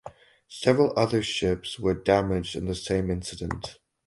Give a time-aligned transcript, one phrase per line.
[0.47, 3.77] Several other ships were damaged in the same incident.